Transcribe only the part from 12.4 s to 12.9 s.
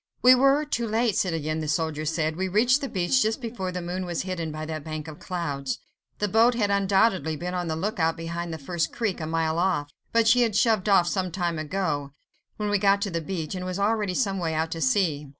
when we